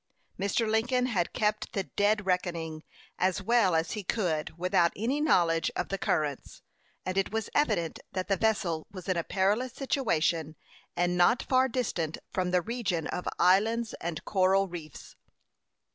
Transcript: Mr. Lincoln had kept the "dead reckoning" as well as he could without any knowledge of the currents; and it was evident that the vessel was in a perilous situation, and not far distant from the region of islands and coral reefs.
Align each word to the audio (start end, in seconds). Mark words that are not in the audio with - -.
Mr. 0.39 0.67
Lincoln 0.67 1.05
had 1.05 1.31
kept 1.31 1.73
the 1.73 1.83
"dead 1.83 2.25
reckoning" 2.25 2.83
as 3.19 3.39
well 3.39 3.75
as 3.75 3.91
he 3.91 4.03
could 4.03 4.57
without 4.57 4.91
any 4.95 5.21
knowledge 5.21 5.69
of 5.75 5.89
the 5.89 5.97
currents; 5.99 6.63
and 7.05 7.19
it 7.19 7.31
was 7.31 7.51
evident 7.53 7.99
that 8.11 8.27
the 8.27 8.35
vessel 8.35 8.87
was 8.91 9.07
in 9.07 9.15
a 9.15 9.23
perilous 9.23 9.73
situation, 9.73 10.55
and 10.97 11.15
not 11.17 11.43
far 11.43 11.67
distant 11.69 12.17
from 12.33 12.49
the 12.49 12.63
region 12.63 13.05
of 13.09 13.27
islands 13.37 13.93
and 14.01 14.25
coral 14.25 14.67
reefs. 14.67 15.15